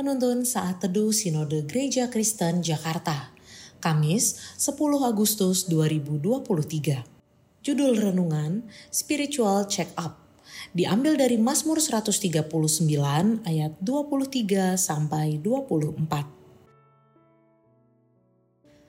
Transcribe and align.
Penuntun 0.00 0.48
Saat 0.48 0.80
Teduh 0.80 1.12
Sinode 1.12 1.68
Gereja 1.68 2.08
Kristen 2.08 2.64
Jakarta, 2.64 3.36
Kamis 3.84 4.56
10 4.56 4.96
Agustus 4.96 5.68
2023. 5.68 7.04
Judul 7.60 8.00
Renungan 8.00 8.64
Spiritual 8.88 9.68
Check 9.68 9.92
Up 10.00 10.16
diambil 10.72 11.20
dari 11.20 11.36
Mazmur 11.36 11.84
139 11.84 12.48
ayat 13.44 13.76
23 13.84 14.80
sampai 14.80 15.36
24. 15.36 16.00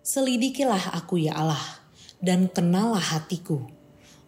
Selidikilah 0.00 0.96
aku 0.96 1.20
ya 1.20 1.36
Allah, 1.36 1.84
dan 2.24 2.48
kenalah 2.48 3.12
hatiku. 3.12 3.60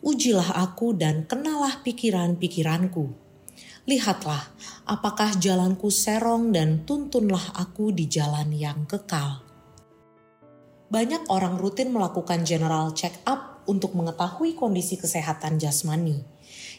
Ujilah 0.05 0.53
aku 0.53 0.93
dan 0.93 1.25
kenalah 1.25 1.81
pikiran-pikiranku. 1.81 3.26
Lihatlah, 3.87 4.43
apakah 4.83 5.39
jalanku 5.39 5.95
serong 5.95 6.51
dan 6.51 6.83
tuntunlah 6.83 7.55
aku 7.55 7.95
di 7.95 8.11
jalan 8.11 8.51
yang 8.51 8.83
kekal. 8.83 9.47
Banyak 10.91 11.31
orang 11.31 11.55
rutin 11.55 11.95
melakukan 11.95 12.43
general 12.43 12.91
check 12.99 13.15
up 13.23 13.63
untuk 13.71 13.95
mengetahui 13.95 14.59
kondisi 14.59 14.99
kesehatan 14.99 15.63
jasmani. 15.63 16.27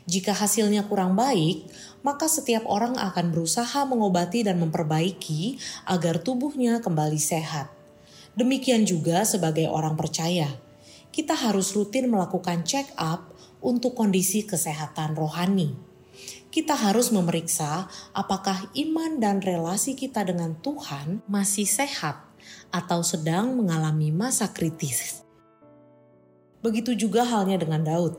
Jika 0.04 0.36
hasilnya 0.36 0.84
kurang 0.92 1.16
baik, 1.16 1.72
maka 2.04 2.28
setiap 2.28 2.68
orang 2.68 3.00
akan 3.00 3.32
berusaha 3.32 3.88
mengobati 3.88 4.44
dan 4.44 4.60
memperbaiki 4.60 5.64
agar 5.88 6.20
tubuhnya 6.20 6.84
kembali 6.84 7.20
sehat. 7.24 7.72
Demikian 8.36 8.84
juga 8.84 9.24
sebagai 9.24 9.72
orang 9.72 9.96
percaya, 9.96 10.52
kita 11.16 11.40
harus 11.40 11.72
rutin 11.72 12.12
melakukan 12.12 12.68
check 12.68 12.92
up 13.00 13.32
untuk 13.64 13.96
kondisi 13.96 14.44
kesehatan 14.44 15.16
rohani. 15.16 15.88
Kita 16.58 16.74
harus 16.74 17.14
memeriksa 17.14 17.86
apakah 18.18 18.74
iman 18.74 19.22
dan 19.22 19.46
relasi 19.46 19.94
kita 19.94 20.26
dengan 20.26 20.58
Tuhan 20.58 21.22
masih 21.30 21.70
sehat 21.70 22.18
atau 22.74 23.06
sedang 23.06 23.54
mengalami 23.54 24.10
masa 24.10 24.50
kritis. 24.50 25.22
Begitu 26.66 26.98
juga 26.98 27.30
halnya 27.30 27.62
dengan 27.62 27.86
Daud. 27.86 28.18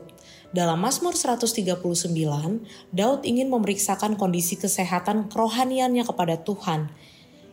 Dalam 0.55 0.79
Mazmur 0.79 1.19
139, 1.19 2.15
Daud 2.95 3.27
ingin 3.27 3.51
memeriksakan 3.51 4.15
kondisi 4.15 4.55
kesehatan 4.55 5.27
kerohaniannya 5.27 6.07
kepada 6.07 6.39
Tuhan. 6.39 6.95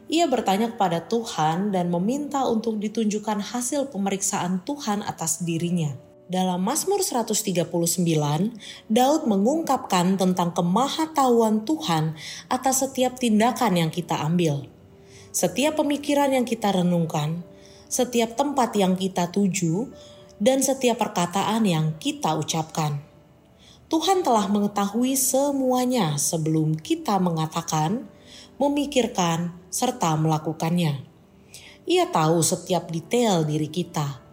Ia 0.06 0.30
bertanya 0.30 0.70
kepada 0.70 1.02
Tuhan 1.02 1.74
dan 1.74 1.90
meminta 1.90 2.46
untuk 2.46 2.78
ditunjukkan 2.78 3.42
hasil 3.42 3.90
pemeriksaan 3.90 4.62
Tuhan 4.62 5.02
atas 5.02 5.42
dirinya. 5.42 6.05
Dalam 6.26 6.58
Mazmur 6.58 7.06
139, 7.06 8.02
Daud 8.90 9.22
mengungkapkan 9.30 10.18
tentang 10.18 10.50
kemahatauan 10.50 11.62
Tuhan 11.62 12.18
atas 12.50 12.82
setiap 12.82 13.14
tindakan 13.14 13.78
yang 13.78 13.94
kita 13.94 14.18
ambil. 14.26 14.66
Setiap 15.30 15.78
pemikiran 15.78 16.34
yang 16.34 16.42
kita 16.42 16.74
renungkan, 16.74 17.46
setiap 17.86 18.34
tempat 18.34 18.74
yang 18.74 18.98
kita 18.98 19.30
tuju, 19.30 19.86
dan 20.42 20.66
setiap 20.66 20.98
perkataan 20.98 21.62
yang 21.62 21.94
kita 22.02 22.34
ucapkan. 22.34 22.98
Tuhan 23.86 24.26
telah 24.26 24.50
mengetahui 24.50 25.14
semuanya 25.14 26.18
sebelum 26.18 26.74
kita 26.74 27.22
mengatakan, 27.22 28.02
memikirkan, 28.58 29.54
serta 29.70 30.18
melakukannya. 30.18 31.06
Ia 31.86 32.10
tahu 32.10 32.42
setiap 32.42 32.90
detail 32.90 33.46
diri 33.46 33.70
kita 33.70 34.25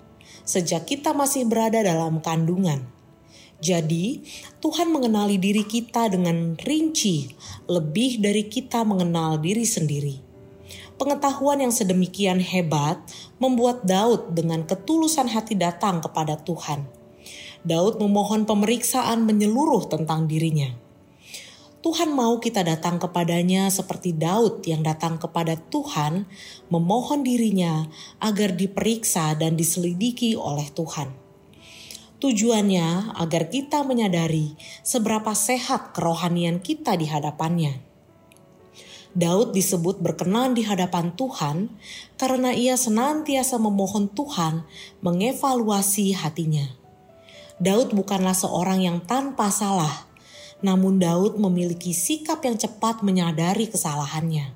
sejak 0.43 0.87
kita 0.87 1.11
masih 1.15 1.47
berada 1.47 1.83
dalam 1.83 2.19
kandungan. 2.23 2.83
Jadi, 3.63 4.27
Tuhan 4.59 4.91
mengenali 4.91 5.39
diri 5.39 5.63
kita 5.63 6.11
dengan 6.11 6.59
rinci, 6.59 7.31
lebih 7.71 8.19
dari 8.19 8.51
kita 8.51 8.83
mengenal 8.83 9.39
diri 9.39 9.63
sendiri. 9.63 10.19
Pengetahuan 10.99 11.63
yang 11.63 11.71
sedemikian 11.71 12.43
hebat 12.43 12.99
membuat 13.39 13.87
Daud 13.87 14.35
dengan 14.35 14.67
ketulusan 14.67 15.31
hati 15.31 15.55
datang 15.55 16.03
kepada 16.03 16.35
Tuhan. 16.43 16.85
Daud 17.63 18.03
memohon 18.03 18.43
pemeriksaan 18.43 19.23
menyeluruh 19.23 19.87
tentang 19.87 20.27
dirinya. 20.27 20.75
Tuhan 21.83 22.16
mau 22.16 22.39
kita 22.39 22.63
datang 22.63 22.95
kepadanya 22.95 23.67
seperti 23.67 24.16
Daud 24.16 24.63
yang 24.63 24.88
datang 24.88 25.19
kepada 25.19 25.59
Tuhan, 25.59 26.23
memohon 26.71 27.27
dirinya 27.27 27.91
agar 28.23 28.55
diperiksa 28.55 29.35
dan 29.35 29.59
diselidiki 29.59 30.39
oleh 30.39 30.63
Tuhan. 30.72 31.11
Tujuannya 32.23 33.19
agar 33.19 33.51
kita 33.51 33.83
menyadari 33.83 34.55
seberapa 34.79 35.35
sehat 35.35 35.91
kerohanian 35.91 36.63
kita 36.63 36.95
di 36.95 37.03
hadapannya. 37.03 37.83
Daud 39.11 39.51
disebut 39.51 39.99
berkenan 39.99 40.55
di 40.55 40.63
hadapan 40.63 41.11
Tuhan 41.19 41.67
karena 42.16 42.55
ia 42.55 42.79
senantiasa 42.79 43.59
memohon 43.59 44.07
Tuhan 44.07 44.63
mengevaluasi 45.03 46.16
hatinya. 46.16 46.63
Daud 47.59 47.91
bukanlah 47.91 48.33
seorang 48.33 48.88
yang 48.88 49.03
tanpa 49.03 49.51
salah, 49.51 50.12
namun 50.63 50.97
Daud 50.97 51.35
memiliki 51.38 51.91
sikap 51.91 52.41
yang 52.47 52.57
cepat 52.57 53.03
menyadari 53.03 53.69
kesalahannya. 53.69 54.56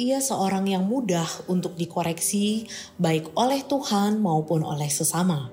Ia 0.00 0.22
seorang 0.22 0.70
yang 0.70 0.88
mudah 0.88 1.28
untuk 1.50 1.76
dikoreksi, 1.76 2.64
baik 2.96 3.34
oleh 3.36 3.60
Tuhan 3.66 4.22
maupun 4.22 4.64
oleh 4.64 4.88
sesama. 4.88 5.52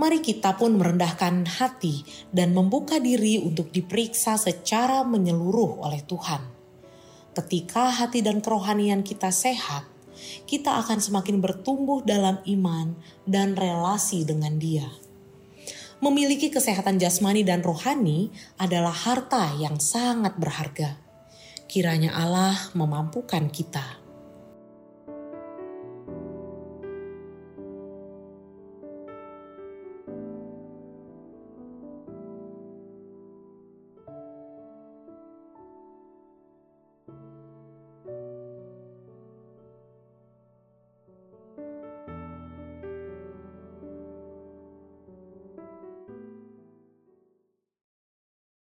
Mari 0.00 0.18
kita 0.24 0.58
pun 0.58 0.74
merendahkan 0.74 1.46
hati 1.46 2.02
dan 2.34 2.56
membuka 2.56 2.98
diri 2.98 3.38
untuk 3.38 3.70
diperiksa 3.70 4.34
secara 4.34 5.06
menyeluruh 5.06 5.84
oleh 5.84 6.02
Tuhan 6.02 6.62
Ketika 7.32 7.88
hati 7.88 8.20
dan 8.20 8.44
kerohanian 8.44 9.00
kita 9.00 9.32
sehat, 9.32 9.88
kita 10.44 10.76
akan 10.84 11.00
semakin 11.00 11.40
bertumbuh 11.40 12.04
dalam 12.04 12.36
iman 12.44 12.92
dan 13.24 13.56
relasi 13.56 14.28
dengan 14.28 14.60
Dia. 14.60 14.84
Memiliki 16.02 16.50
kesehatan 16.50 16.98
jasmani 16.98 17.46
dan 17.46 17.62
rohani 17.62 18.34
adalah 18.58 18.90
harta 18.90 19.54
yang 19.54 19.78
sangat 19.78 20.34
berharga. 20.34 20.98
Kiranya 21.70 22.10
Allah 22.18 22.58
memampukan 22.74 23.46
kita. 23.46 24.01